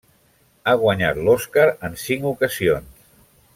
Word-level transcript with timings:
Ha 0.65 0.73
guanyat 0.83 1.19
l'Oscar 1.27 1.67
en 1.89 2.01
cinc 2.07 2.27
ocasions. 2.33 3.07